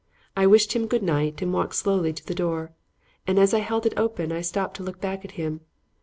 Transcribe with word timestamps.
I 0.35 0.47
wished 0.47 0.73
him 0.73 0.87
"good 0.87 1.03
night" 1.03 1.43
and 1.43 1.53
walked 1.53 1.75
slowly 1.75 2.11
to 2.11 2.25
the 2.25 2.33
door, 2.33 2.71
and 3.27 3.37
as 3.37 3.53
I 3.53 3.59
held 3.59 3.85
it 3.85 3.93
open 3.95 4.31
I 4.31 4.41
stopped 4.41 4.75
to 4.77 4.83
look 4.83 4.99
back 4.99 5.23
at 5.23 5.33
him. 5.33 5.61